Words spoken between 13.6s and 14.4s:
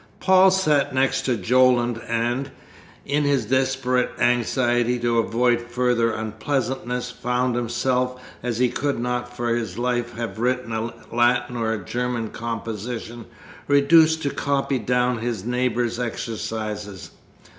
reduced to